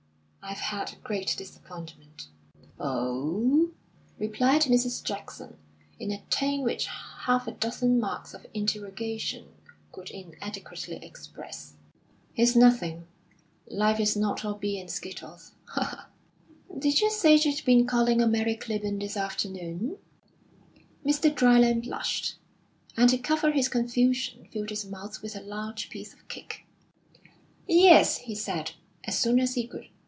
[0.43, 2.27] "I've had a great disappointment."
[2.79, 3.71] "Oh!"
[4.17, 5.01] replied Mrs.
[5.03, 5.55] Jackson,
[5.99, 9.49] in a tone which half a dozen marks of interrogation
[9.91, 11.75] could inadequately express.
[12.35, 13.07] "It's nothing.
[13.67, 15.53] Life is not all beer and skittles.
[15.67, 15.83] Ha!
[15.83, 16.09] ha!"
[16.75, 19.99] "Did you say you'd been calling on Mary Clibborn this afternoon?"
[21.05, 21.33] Mr.
[21.33, 22.35] Dryland blushed,
[22.97, 26.65] and to cover his confusion filled his mouth with a large piece of cake.
[27.67, 28.71] "Yes," he said,
[29.05, 29.87] as soon as he could.